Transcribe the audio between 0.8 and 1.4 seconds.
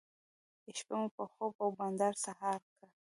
مو په